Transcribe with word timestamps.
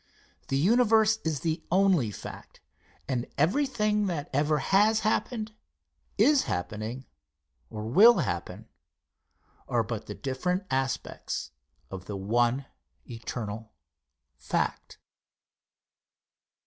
The 0.47 0.57
Universe 0.57 1.17
in 1.17 1.33
the 1.43 1.61
only 1.71 2.09
fact, 2.09 2.59
and 3.07 3.27
everything 3.37 4.07
that 4.07 4.31
ever 4.33 4.57
has 4.57 5.01
happened, 5.01 5.51
is 6.17 6.45
happening, 6.45 7.05
or 7.69 7.85
will 7.85 8.17
happen, 8.17 8.67
are 9.67 9.83
but 9.83 10.07
the 10.07 10.15
different 10.15 10.65
aspects 10.71 11.51
of 11.91 12.05
the 12.05 12.17
one 12.17 12.65
eternal 13.05 13.73
fact. 14.39 14.97